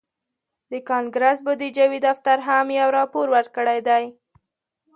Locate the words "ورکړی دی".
3.35-4.03